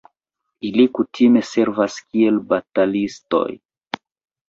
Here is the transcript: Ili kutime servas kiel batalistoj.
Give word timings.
Ili 0.69 0.85
kutime 0.99 1.45
servas 1.51 2.01
kiel 2.09 2.43
batalistoj. 2.51 3.47